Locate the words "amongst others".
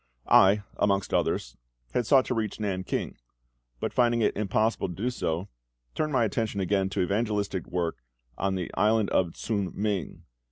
0.77-1.57